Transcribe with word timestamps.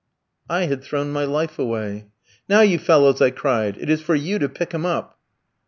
"I 0.49 0.63
had 0.65 0.83
thrown 0.83 1.11
my 1.11 1.25
life 1.25 1.59
away. 1.59 2.07
"'Now, 2.49 2.61
you 2.61 2.79
fellows,' 2.79 3.21
I 3.21 3.29
cried, 3.29 3.77
'it 3.77 3.87
is 3.87 4.01
for 4.01 4.15
you 4.15 4.39
to 4.39 4.49
pick 4.49 4.71
him 4.71 4.83
up.'" 4.83 5.19